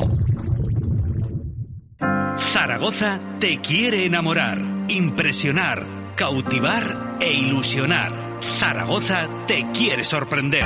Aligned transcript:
Zaragoza 2.52 3.20
te 3.40 3.62
quiere 3.62 4.06
enamorar, 4.06 4.60
impresionar, 4.90 6.16
cautivar 6.16 7.18
e 7.22 7.32
ilusionar. 7.34 8.40
Zaragoza 8.60 9.28
te 9.46 9.68
quiere 9.74 10.04
sorprender. 10.04 10.66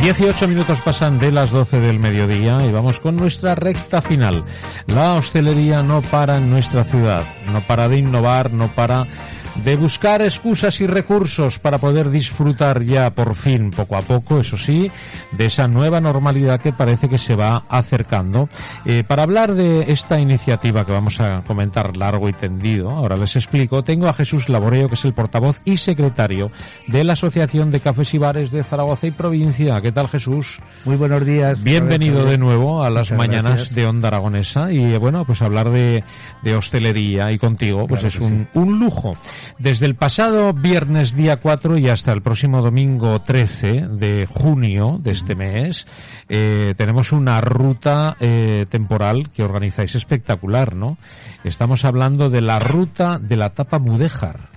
18 0.03 0.49
minutos 0.49 0.81
pasan 0.81 1.21
de 1.21 1.31
las 1.31 1.53
12 1.53 1.79
del 1.79 2.01
mediodía 2.01 2.67
y 2.67 2.73
vamos 2.73 2.99
con 2.99 3.15
nuestra 3.15 3.55
recta 3.55 4.03
final. 4.03 4.45
La 4.89 5.13
hostelería 5.13 5.85
no 5.85 6.03
para 6.03 6.39
en 6.39 6.51
nuestra 6.51 6.83
ciudad, 6.83 7.25
no 7.47 7.65
para 7.69 7.89
de 7.89 7.99
innovar, 7.99 8.53
no 8.53 8.75
para 8.75 9.07
de 9.57 9.77
buscar 9.77 10.23
excusas 10.23 10.81
y 10.81 10.87
recursos 10.87 11.59
para 11.59 11.79
poder 11.79 12.11
disfrutar 12.11 12.83
ya 12.83 13.15
por 13.15 13.35
fin, 13.35 13.71
poco 13.71 13.97
a 13.97 14.03
poco, 14.03 14.41
eso 14.41 14.57
sí, 14.57 14.91
de 15.33 15.47
esa 15.47 15.69
nueva 15.69 16.01
normalidad 16.01 16.61
que 16.61 16.73
parece 16.73 17.09
que 17.09 17.19
se 17.19 17.37
va 17.37 17.65
acercando. 17.69 18.49
Eh, 18.85 19.05
para 19.07 19.23
hablar 19.23 19.55
de 19.55 19.93
esta 19.93 20.19
iniciativa 20.19 20.85
que 20.85 20.93
vamos 20.93 21.21
a 21.21 21.43
comentar 21.45 21.97
largo 21.97 22.29
y 22.29 22.33
tendido, 22.33 22.91
ahora 22.91 23.17
les 23.17 23.37
explico, 23.37 23.83
tengo 23.83 24.09
a 24.09 24.13
Jesús 24.13 24.49
Laboreo, 24.49 24.89
que 24.89 24.95
es 24.95 25.05
el 25.05 25.15
portavoz 25.15 25.61
y 25.65 25.77
secretario 25.77 26.51
de 26.87 27.05
la 27.05 27.13
Asociación 27.13 27.71
de 27.71 27.81
Cafés 27.81 28.15
y 28.15 28.19
Bares 28.19 28.51
de 28.51 28.63
Zaragoza 28.63 29.07
y 29.07 29.11
Provincia. 29.11 29.81
¿Qué 29.81 29.92
tal, 29.93 30.09
Jesús? 30.09 30.61
Muy 30.85 30.97
buenos 30.97 31.25
días. 31.25 31.63
Bienvenido 31.63 32.25
de 32.25 32.39
nuevo 32.39 32.85
a 32.85 32.91
las 32.91 33.13
mañanas 33.13 33.75
de 33.75 33.87
Onda 33.87 34.09
Aragonesa 34.09 34.73
y 34.73 34.97
bueno, 34.99 35.25
pues 35.25 35.43
hablar 35.43 35.71
de, 35.71 36.05
de 36.43 36.55
hostelería 36.55 37.31
y 37.33 37.39
contigo, 37.39 37.87
pues 37.87 38.05
es 38.05 38.19
un, 38.19 38.49
un 38.55 38.79
lujo. 38.79 39.17
Desde 39.59 39.87
el 39.87 39.95
pasado 39.95 40.53
viernes 40.53 41.15
día 41.15 41.37
4 41.37 41.79
y 41.79 41.89
hasta 41.89 42.13
el 42.13 42.23
próximo 42.23 42.63
domingo 42.63 43.21
13 43.21 43.89
de 43.91 44.27
junio 44.27 44.99
de 45.01 45.11
este 45.11 45.35
mes, 45.35 45.87
eh, 46.29 46.75
tenemos 46.77 47.13
una 47.13 47.41
ruta 47.41 48.17
eh, 48.21 48.67
temporal 48.69 49.31
que 49.31 49.43
organizáis 49.43 49.95
espectacular, 49.95 50.75
¿no? 50.75 50.99
Estamos 51.45 51.85
hablando 51.85 52.31
de 52.31 52.41
la 52.41 52.59
ruta 52.59 53.19
de 53.19 53.37
la 53.37 53.51
tapa 53.51 53.79
Mudéjar. 53.79 54.51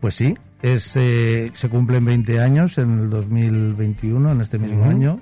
Pues 0.00 0.14
sí, 0.14 0.34
es, 0.64 0.96
eh, 0.96 1.50
se 1.52 1.68
cumplen 1.68 2.06
20 2.06 2.40
años 2.40 2.78
en 2.78 2.98
el 2.98 3.10
2021, 3.10 4.32
en 4.32 4.40
este 4.40 4.58
mismo 4.58 4.86
año, 4.86 5.20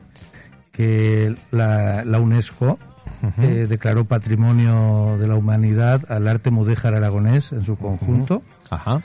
que 0.70 1.34
la, 1.50 2.04
la 2.04 2.20
UNESCO 2.20 2.78
eh, 3.38 3.66
declaró 3.68 4.04
Patrimonio 4.04 5.16
de 5.18 5.26
la 5.26 5.34
Humanidad 5.34 6.04
al 6.08 6.28
arte 6.28 6.52
mudéjar 6.52 6.94
aragonés 6.94 7.50
en 7.50 7.64
su 7.64 7.74
conjunto, 7.74 8.44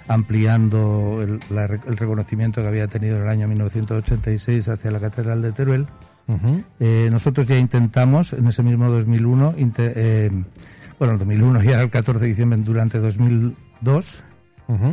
ampliando 0.07 1.23
el, 1.23 1.39
el, 1.49 1.97
reconocimiento 1.97 2.61
que 2.61 2.67
había 2.67 2.87
tenido 2.87 3.17
en 3.17 3.23
el 3.23 3.29
año 3.29 3.47
1986 3.47 4.69
hacia 4.69 4.91
la 4.91 4.99
Catedral 4.99 5.41
de 5.41 5.51
Teruel. 5.53 5.87
eh, 6.79 7.09
nosotros 7.11 7.47
ya 7.47 7.57
intentamos 7.57 8.33
en 8.33 8.45
ese 8.45 8.61
mismo 8.61 8.91
2001, 8.91 9.55
eh, 9.57 10.29
bueno, 10.99 11.13
el 11.13 11.19
2001 11.19 11.63
y 11.63 11.67
el 11.69 11.89
14 11.89 12.21
de 12.21 12.29
diciembre 12.29 12.59
durante 12.61 12.99
2002, 12.99 14.23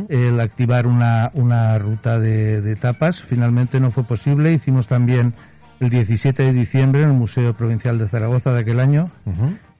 el 0.09 0.39
activar 0.39 0.87
una, 0.87 1.31
una 1.33 1.77
ruta 1.77 2.19
de, 2.19 2.61
de 2.61 2.75
tapas. 2.75 3.21
Finalmente 3.21 3.79
no 3.79 3.91
fue 3.91 4.03
posible. 4.03 4.53
Hicimos 4.53 4.87
también 4.87 5.33
el 5.79 5.89
17 5.89 6.43
de 6.43 6.53
diciembre 6.53 7.01
en 7.03 7.09
el 7.09 7.13
Museo 7.15 7.53
Provincial 7.53 7.97
de 7.97 8.07
Zaragoza 8.07 8.51
de 8.53 8.61
aquel 8.61 8.79
año. 8.79 9.11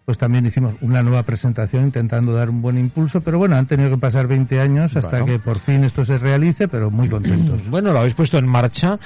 Pues 0.05 0.19
también 0.19 0.45
hicimos 0.45 0.75
una 0.81 1.01
nueva 1.01 1.23
presentación 1.23 1.85
intentando 1.85 2.31
dar 2.33 2.51
un 2.51 2.61
buen 2.61 2.77
impulso, 2.77 3.21
pero 3.21 3.39
bueno, 3.39 3.55
han 3.55 3.65
tenido 3.65 3.89
que 3.89 3.97
pasar 3.97 4.27
20 4.27 4.59
años 4.59 4.95
hasta 4.95 5.21
Bueno. 5.21 5.25
que 5.25 5.39
por 5.39 5.57
fin 5.57 5.83
esto 5.83 6.05
se 6.05 6.19
realice, 6.19 6.67
pero 6.67 6.91
muy 6.91 7.09
contentos. 7.09 7.67
Bueno, 7.69 7.91
lo 7.91 7.97
habéis 7.99 8.13
puesto 8.13 8.37
en 8.37 8.45
marcha, 8.45 8.99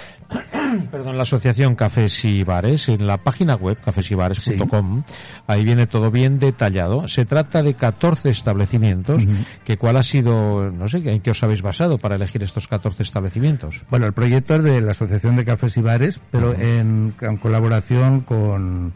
perdón, 0.92 1.18
la 1.18 1.24
asociación 1.24 1.76
Cafés 1.76 2.26
y 2.26 2.44
Bares, 2.44 2.90
en 2.90 3.06
la 3.06 3.18
página 3.18 3.56
web 3.56 3.78
cafesybares.com. 3.84 5.04
Ahí 5.48 5.64
viene 5.64 5.88
todo 5.88 6.12
bien 6.12 6.40
detallado. 6.40 7.08
Se 7.08 7.26
trata 7.26 7.64
de 7.64 7.74
14 7.74 8.30
establecimientos, 8.30 9.26
que 9.64 9.78
cuál 9.78 9.98
ha 9.98 10.04
sido, 10.04 10.72
no 10.72 10.88
sé, 10.88 10.98
en 11.06 11.22
qué 11.22 11.32
os 11.32 11.44
habéis 11.44 11.62
basado 11.62 11.98
para 11.98 12.16
elegir 12.16 12.44
estos 12.44 12.68
14 12.68 13.04
establecimientos. 13.04 13.84
Bueno, 13.90 14.06
el 14.06 14.14
proyecto 14.14 14.56
es 14.56 14.64
de 14.64 14.82
la 14.82 14.92
Asociación 14.92 15.36
de 15.36 15.46
Cafés 15.46 15.78
y 15.78 15.82
Bares, 15.82 16.20
pero 16.32 16.54
en, 16.54 17.14
en 17.22 17.38
colaboración 17.38 18.22
con, 18.22 18.94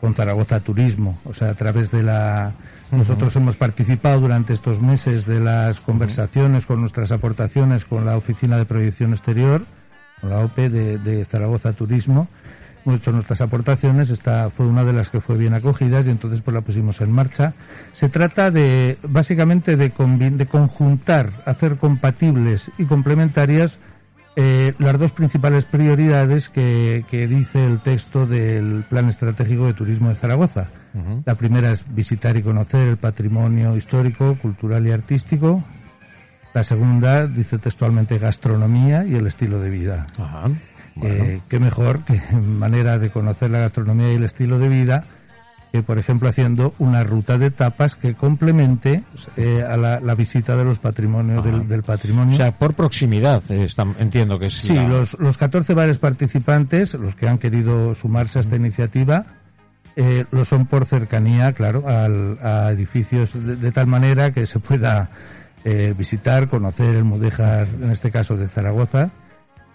con 0.00 0.14
Zaragoza 0.14 0.60
Turismo. 0.60 1.18
O 1.24 1.34
sea, 1.34 1.50
a 1.50 1.54
través 1.54 1.90
de 1.90 2.02
la... 2.02 2.52
Nosotros 2.92 3.34
hemos 3.36 3.56
participado 3.56 4.20
durante 4.20 4.52
estos 4.52 4.80
meses 4.80 5.26
de 5.26 5.40
las 5.40 5.80
conversaciones 5.80 6.66
con 6.66 6.80
nuestras 6.80 7.10
aportaciones 7.10 7.84
con 7.84 8.04
la 8.04 8.16
Oficina 8.16 8.56
de 8.56 8.66
Proyección 8.66 9.10
Exterior, 9.12 9.64
con 10.24 10.30
la 10.30 10.44
OPE 10.44 10.70
de, 10.70 10.98
de 10.98 11.24
Zaragoza 11.26 11.72
Turismo. 11.72 12.28
Hemos 12.84 13.00
hecho 13.00 13.12
nuestras 13.12 13.40
aportaciones, 13.40 14.10
esta 14.10 14.50
fue 14.50 14.66
una 14.66 14.84
de 14.84 14.92
las 14.92 15.10
que 15.10 15.20
fue 15.20 15.36
bien 15.36 15.54
acogidas 15.54 16.06
y 16.06 16.10
entonces 16.10 16.40
pues 16.42 16.54
la 16.54 16.60
pusimos 16.62 17.00
en 17.00 17.12
marcha. 17.12 17.54
Se 17.92 18.08
trata 18.08 18.50
de, 18.50 18.98
básicamente, 19.02 19.76
de, 19.76 19.90
de 19.90 20.46
conjuntar, 20.46 21.42
hacer 21.46 21.76
compatibles 21.76 22.70
y 22.78 22.84
complementarias 22.84 23.80
eh, 24.36 24.74
las 24.78 24.98
dos 24.98 25.12
principales 25.12 25.64
prioridades 25.64 26.48
que, 26.48 27.04
que 27.10 27.26
dice 27.26 27.64
el 27.64 27.80
texto 27.80 28.26
del 28.26 28.84
Plan 28.88 29.08
Estratégico 29.08 29.66
de 29.66 29.74
Turismo 29.74 30.08
de 30.08 30.16
Zaragoza. 30.16 30.68
La 31.24 31.34
primera 31.34 31.72
es 31.72 31.84
visitar 31.92 32.36
y 32.36 32.42
conocer 32.42 32.86
el 32.86 32.96
patrimonio 32.98 33.76
histórico, 33.76 34.36
cultural 34.40 34.86
y 34.86 34.92
artístico. 34.92 35.64
La 36.54 36.62
segunda 36.62 37.26
dice 37.26 37.58
textualmente 37.58 38.18
gastronomía 38.18 39.04
y 39.04 39.14
el 39.16 39.26
estilo 39.26 39.60
de 39.60 39.70
vida. 39.70 40.06
Ajá. 40.18 40.44
Eh, 41.02 41.40
qué 41.48 41.58
mejor 41.58 42.04
que 42.04 42.20
manera 42.36 42.98
de 42.98 43.10
conocer 43.10 43.50
la 43.50 43.58
gastronomía 43.58 44.12
y 44.12 44.16
el 44.16 44.24
estilo 44.24 44.58
de 44.60 44.68
vida 44.68 45.04
que, 45.72 45.82
por 45.82 45.98
ejemplo, 45.98 46.28
haciendo 46.28 46.72
una 46.78 47.02
ruta 47.02 47.36
de 47.36 47.50
tapas 47.50 47.96
que 47.96 48.14
complemente 48.14 49.02
eh, 49.36 49.64
a 49.68 49.76
la, 49.76 49.98
la 49.98 50.14
visita 50.14 50.54
de 50.54 50.64
los 50.64 50.78
patrimonios 50.78 51.44
del, 51.44 51.66
del 51.66 51.82
patrimonio. 51.82 52.32
O 52.32 52.36
sea, 52.36 52.52
por 52.52 52.74
proximidad, 52.74 53.42
eh, 53.50 53.66
entiendo 53.98 54.38
que 54.38 54.50
Sí, 54.50 54.72
la- 54.74 54.86
los, 54.86 55.18
los 55.18 55.36
14 55.36 55.74
bares 55.74 55.98
participantes, 55.98 56.94
los 56.94 57.16
que 57.16 57.26
han 57.28 57.38
querido 57.38 57.96
sumarse 57.96 58.38
a 58.38 58.42
esta 58.42 58.54
iniciativa, 58.54 59.24
eh, 59.96 60.26
lo 60.30 60.44
son 60.44 60.66
por 60.66 60.84
cercanía, 60.86 61.52
claro, 61.54 61.88
al- 61.88 62.38
a 62.40 62.70
edificios 62.70 63.32
de, 63.32 63.56
de 63.56 63.72
tal 63.72 63.88
manera 63.88 64.30
que 64.30 64.46
se 64.46 64.60
pueda 64.60 65.10
eh, 65.64 65.94
visitar, 65.96 66.48
conocer 66.48 66.94
el 66.94 67.04
Mudéjar, 67.04 67.68
en 67.80 67.90
este 67.90 68.10
caso 68.10 68.36
de 68.36 68.48
Zaragoza, 68.48 69.10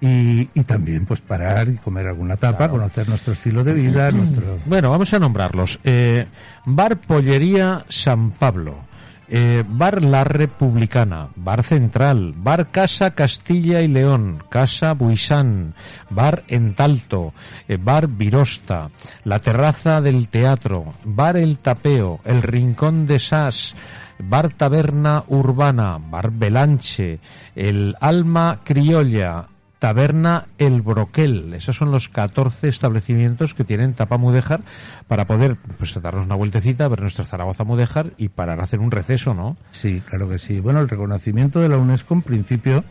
y, 0.02 0.50
y 0.54 0.64
también 0.64 1.06
pues 1.06 1.20
parar 1.20 1.68
y 1.68 1.76
comer 1.76 2.08
alguna 2.08 2.38
tapa, 2.38 2.70
conocer 2.70 3.10
nuestro 3.10 3.34
estilo 3.34 3.64
de 3.64 3.74
vida, 3.74 4.12
nuestro... 4.12 4.60
Bueno, 4.66 4.92
vamos 4.92 5.14
a 5.14 5.20
nombrarlos. 5.20 5.80
Eh, 5.84 6.26
Bar 6.66 6.98
Pollería 6.98 7.84
San 7.90 8.32
Pablo, 8.32 8.86
eh, 9.30 9.64
Bar 9.68 10.04
La 10.04 10.24
Republicana, 10.24 11.30
Bar 11.36 11.64
Central, 11.64 12.34
Bar 12.36 12.72
Casa 12.72 13.12
Castilla 13.12 13.82
y 13.82 13.88
León, 13.88 14.44
Casa 14.50 14.94
Buisán, 14.94 15.76
Bar 16.10 16.44
Entalto, 16.48 17.34
eh, 17.68 17.78
Bar 17.78 18.08
Virosta, 18.08 18.90
La 19.24 19.40
Terraza 19.40 20.02
del 20.02 20.30
Teatro, 20.30 20.94
Bar 21.04 21.38
El 21.38 21.60
Tapeo, 21.60 22.20
El 22.24 22.42
Rincón 22.42 23.06
de 23.06 23.20
Sas, 23.20 23.76
Bar 24.18 24.52
Taberna 24.54 25.24
Urbana, 25.28 25.98
Bar 26.00 26.32
Belanche, 26.32 27.20
El 27.56 27.96
Alma 28.02 28.62
Criolla, 28.64 29.48
Taberna 29.80 30.46
El 30.58 30.82
Broquel. 30.82 31.54
Esos 31.54 31.78
son 31.78 31.92
los 31.92 32.10
14 32.10 32.68
establecimientos 32.68 33.54
que 33.54 33.64
tienen 33.64 33.94
tapa 33.94 34.18
mudéjar 34.18 34.62
para 35.08 35.26
poder 35.26 35.56
pues 35.78 36.00
darnos 36.02 36.26
una 36.26 36.36
vueltecita, 36.36 36.88
ver 36.90 37.02
nuestra 37.02 37.26
Zaragoza 37.26 37.64
mudéjar 37.64 38.12
y 38.18 38.30
parar 38.30 38.60
a 38.60 38.64
hacer 38.64 38.80
un 38.80 38.92
receso, 38.92 39.34
¿no? 39.34 39.58
Sí, 39.72 40.02
claro 40.06 40.30
que 40.30 40.38
sí. 40.38 40.60
Bueno, 40.60 40.82
el 40.82 40.90
reconocimiento 40.90 41.62
de 41.62 41.70
la 41.70 41.78
UNESCO 41.78 42.14
en 42.14 42.22
principio 42.22 42.84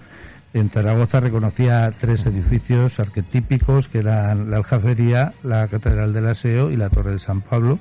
en 0.54 0.70
Zaragoza 0.70 1.20
reconocía 1.20 1.92
tres 1.98 2.24
edificios 2.24 2.98
arquetípicos 2.98 3.88
que 3.88 3.98
eran 3.98 4.50
la 4.50 4.56
Aljafería, 4.56 5.34
la 5.42 5.68
Catedral 5.68 6.14
del 6.14 6.26
Aseo 6.26 6.70
y 6.70 6.76
la 6.76 6.88
Torre 6.88 7.12
de 7.12 7.18
San 7.18 7.42
Pablo. 7.42 7.78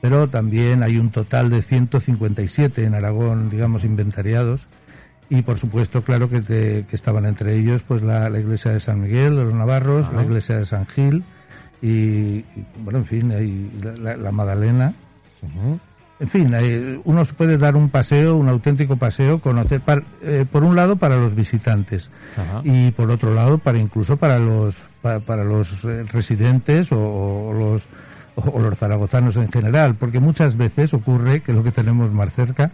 Pero 0.00 0.28
también 0.28 0.82
hay 0.82 0.98
un 0.98 1.10
total 1.10 1.48
de 1.48 1.62
157 1.62 2.84
en 2.84 2.94
Aragón, 2.94 3.50
digamos, 3.50 3.84
inventariados. 3.84 4.66
Y 5.28 5.42
por 5.42 5.58
supuesto, 5.58 6.02
claro 6.02 6.28
que, 6.30 6.40
te- 6.40 6.84
que 6.88 6.94
estaban 6.96 7.26
entre 7.26 7.56
ellos 7.56 7.82
pues 7.82 8.02
la, 8.02 8.28
la 8.30 8.38
iglesia 8.38 8.70
de 8.70 8.80
San 8.80 9.00
Miguel 9.00 9.36
de 9.36 9.44
los 9.44 9.54
Navarros, 9.54 10.06
la 10.12 10.22
iglesia 10.22 10.56
de 10.58 10.64
San 10.64 10.86
Gil 10.86 11.24
y, 11.82 11.88
y, 11.88 12.44
bueno, 12.84 13.00
en 13.00 13.04
fin, 13.06 13.32
hay 13.32 13.70
la, 14.00 14.30
Magdalena. 14.30 14.94
en 16.18 16.28
fin, 16.28 16.54
uno 17.04 17.24
se 17.24 17.34
puede 17.34 17.58
dar 17.58 17.76
un 17.76 17.90
paseo, 17.90 18.36
un 18.36 18.48
auténtico 18.48 18.96
paseo, 18.96 19.38
conocer, 19.40 19.82
eh, 20.22 20.46
por 20.50 20.62
un 20.64 20.74
lado 20.76 20.96
para 20.96 21.16
los 21.16 21.34
visitantes 21.34 22.08
y 22.64 22.90
por 22.92 23.10
otro 23.10 23.34
lado 23.34 23.58
para 23.58 23.78
incluso 23.78 24.16
para 24.16 24.38
los 24.38 24.86
para, 25.02 25.44
los 25.44 25.84
eh, 25.84 26.04
residentes 26.04 26.90
o, 26.92 27.52
los 27.52 27.82
o 28.36 28.58
los 28.60 28.78
zaragozanos 28.78 29.36
en 29.38 29.50
general, 29.50 29.94
porque 29.96 30.20
muchas 30.20 30.56
veces 30.56 30.94
ocurre 30.94 31.40
que 31.40 31.52
lo 31.52 31.62
que 31.64 31.72
tenemos 31.72 32.12
más 32.12 32.32
cerca 32.32 32.70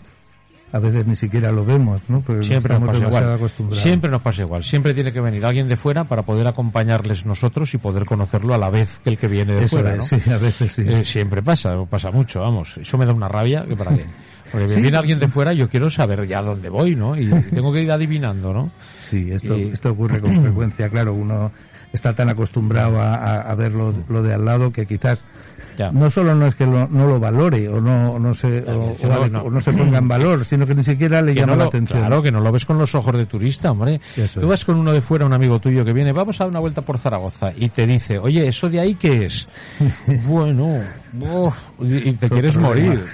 a 0.72 0.78
veces 0.78 1.06
ni 1.06 1.14
siquiera 1.14 1.52
lo 1.52 1.64
vemos, 1.64 2.00
¿no? 2.08 2.24
siempre 2.40 2.78
nos 2.78 2.88
pasa 2.88 3.06
igual. 3.06 3.50
Siempre 3.72 4.10
nos 4.10 4.22
pasa 4.22 4.42
igual. 4.42 4.64
Siempre 4.64 4.94
tiene 4.94 5.12
que 5.12 5.20
venir 5.20 5.44
alguien 5.44 5.68
de 5.68 5.76
fuera 5.76 6.04
para 6.04 6.22
poder 6.22 6.46
acompañarles 6.46 7.26
nosotros 7.26 7.72
y 7.74 7.78
poder 7.78 8.06
conocerlo 8.06 8.54
a 8.54 8.58
la 8.58 8.70
vez 8.70 8.98
que 9.04 9.10
el 9.10 9.18
que 9.18 9.28
viene 9.28 9.54
de 9.54 9.68
fuera, 9.68 9.96
¿no? 9.96 10.02
Sí, 10.02 10.16
a 10.30 10.38
veces 10.38 10.72
sí. 10.72 10.82
Eh, 10.86 11.04
siempre 11.04 11.42
pasa, 11.42 11.76
pasa 11.84 12.10
mucho, 12.10 12.40
vamos. 12.40 12.78
Eso 12.78 12.96
me 12.96 13.04
da 13.04 13.12
una 13.12 13.28
rabia 13.28 13.66
que 13.66 13.76
para 13.76 13.94
qué. 13.94 14.04
Porque 14.50 14.66
viene 14.80 14.96
alguien 14.96 15.18
de 15.18 15.28
fuera, 15.28 15.52
yo 15.52 15.68
quiero 15.68 15.88
saber 15.88 16.26
ya 16.26 16.42
dónde 16.42 16.68
voy, 16.68 16.94
¿no? 16.94 17.16
Y, 17.16 17.26
tengo 17.54 17.72
que 17.72 17.82
ir 17.82 17.90
adivinando, 17.90 18.52
¿no? 18.52 18.70
Sí, 19.00 19.30
esto, 19.30 19.54
esto 19.54 19.92
ocurre 19.92 20.20
con 20.20 20.40
frecuencia, 20.42 20.88
claro, 20.88 21.14
uno 21.14 21.50
está 21.92 22.14
tan 22.14 22.28
acostumbrado 22.28 23.00
a, 23.00 23.40
a, 23.40 23.54
ver 23.54 23.72
lo, 23.72 23.92
lo, 24.08 24.22
de 24.22 24.34
al 24.34 24.44
lado 24.44 24.72
que 24.72 24.86
quizás 24.86 25.24
no 25.92 26.10
solo 26.10 26.34
no 26.34 26.46
es 26.46 26.54
que 26.54 26.66
no 26.66 26.86
lo 26.88 27.18
valore 27.18 27.68
o 27.68 27.80
no, 27.80 28.18
no, 28.18 28.34
se, 28.34 28.62
o, 28.62 29.50
no, 29.50 29.60
se 29.60 29.72
ponga 29.72 29.98
en 29.98 30.08
valor, 30.08 30.44
sino 30.44 30.66
que 30.66 30.74
ni 30.74 30.82
siquiera 30.82 31.22
le 31.22 31.34
llama 31.34 31.56
la 31.56 31.64
atención. 31.64 31.98
Claro, 31.98 32.22
que 32.22 32.30
no 32.30 32.40
lo 32.40 32.52
ves 32.52 32.66
con 32.66 32.78
los 32.78 32.94
ojos 32.94 33.16
de 33.16 33.26
turista, 33.26 33.70
hombre. 33.70 34.00
Tú 34.38 34.46
vas 34.46 34.64
con 34.64 34.76
uno 34.76 34.92
de 34.92 35.00
fuera, 35.00 35.26
un 35.26 35.32
amigo 35.32 35.58
tuyo 35.58 35.84
que 35.84 35.92
viene, 35.92 36.12
vamos 36.12 36.40
a 36.40 36.44
dar 36.44 36.50
una 36.50 36.60
vuelta 36.60 36.82
por 36.82 36.98
Zaragoza 36.98 37.52
y 37.56 37.68
te 37.70 37.86
dice, 37.86 38.18
oye, 38.18 38.46
¿eso 38.46 38.68
de 38.68 38.80
ahí 38.80 38.94
qué 38.94 39.26
es? 39.26 39.48
bueno, 40.26 40.80
y 41.80 42.12
te 42.12 42.28
quieres 42.30 42.56
morir. 42.56 43.04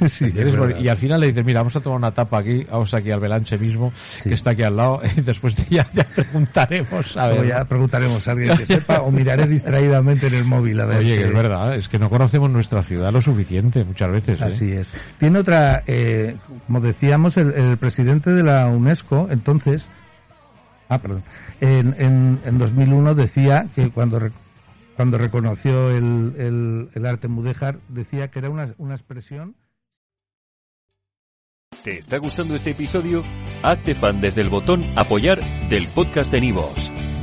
Y 0.80 0.88
al 0.88 0.96
final 0.96 1.20
le 1.20 1.28
dices, 1.28 1.44
mira, 1.44 1.60
vamos 1.60 1.76
a 1.76 1.80
tomar 1.80 1.98
una 1.98 2.12
tapa 2.12 2.38
aquí, 2.38 2.64
vamos 2.70 2.92
aquí 2.94 3.10
al 3.10 3.20
Belanche 3.20 3.58
mismo, 3.58 3.92
que 4.22 4.34
está 4.34 4.50
aquí 4.50 4.62
al 4.62 4.76
lado, 4.76 5.00
y 5.16 5.20
después 5.20 5.56
ya, 5.68 5.86
ya 5.92 6.04
preguntaremos 6.04 7.16
a 7.16 7.28
ver. 7.28 7.46
ya 7.46 7.64
preguntaremos 7.64 8.26
a 8.28 8.32
alguien 8.32 8.56
que 8.56 8.66
sepa 8.68 9.00
o 9.00 9.10
miraré 9.10 9.46
distraídamente 9.46 10.28
en 10.28 10.34
el 10.34 10.44
móvil 10.44 10.80
a 10.80 10.84
ver. 10.86 10.98
Oye, 10.98 11.18
que 11.18 11.24
es 11.24 11.34
verdad, 11.34 11.74
es 11.74 11.88
que 11.88 11.98
no 11.98 12.08
conocemos 12.08 12.50
nuestra 12.50 12.82
ciudad 12.82 13.12
lo 13.12 13.20
suficiente 13.20 13.84
muchas 13.84 14.10
veces. 14.10 14.40
¿eh? 14.40 14.44
Así 14.44 14.72
es. 14.72 14.92
Tiene 15.18 15.40
otra, 15.40 15.82
eh, 15.86 16.36
como 16.66 16.80
decíamos, 16.80 17.36
el, 17.36 17.76
presidente 17.78 18.32
de 18.32 18.42
la 18.42 18.66
UNESCO, 18.66 19.28
entonces, 19.30 19.88
ah, 20.88 20.98
perdón, 20.98 21.22
en, 21.60 21.94
en, 21.98 22.38
en 22.44 22.58
2001 22.58 23.14
decía 23.14 23.66
que 23.74 23.90
cuando 23.90 24.20
cuando 24.98 25.16
reconoció 25.16 25.92
el, 25.92 26.88
el, 26.92 27.06
arte 27.06 27.28
mudéjar, 27.28 27.78
decía 27.88 28.32
que 28.32 28.40
era 28.40 28.50
una, 28.50 28.74
una 28.78 28.96
expresión. 28.96 29.54
¿Te 31.84 31.98
está 31.98 32.18
gustando 32.18 32.56
este 32.56 32.70
episodio? 32.70 33.22
Hazte 33.62 33.94
fan 33.94 34.20
desde 34.20 34.40
el 34.40 34.48
botón 34.48 34.84
Apoyar 34.96 35.38
del 35.68 35.86
podcast 35.86 36.32
de 36.32 36.40
Nivos. 36.40 36.90